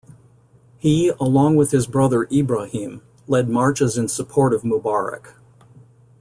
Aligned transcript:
He, 0.79 1.09
along 1.19 1.57
with 1.57 1.69
his 1.69 1.85
brother 1.85 2.27
Ibrahim, 2.31 3.03
led 3.27 3.47
marches 3.49 3.99
in 3.99 4.07
support 4.07 4.51
of 4.51 4.63
Mubarak. 4.63 5.35